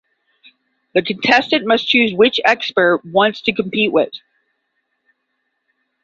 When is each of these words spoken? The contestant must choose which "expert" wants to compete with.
The 0.95 1.03
contestant 1.03 1.63
must 1.67 1.87
choose 1.87 2.11
which 2.11 2.39
"expert" 2.43 3.01
wants 3.05 3.39
to 3.43 3.53
compete 3.53 3.91
with. 3.91 4.09